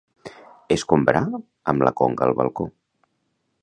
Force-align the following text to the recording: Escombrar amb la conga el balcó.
Escombrar 0.75 1.23
amb 1.73 1.87
la 1.89 1.95
conga 2.03 2.29
el 2.31 2.37
balcó. 2.43 2.71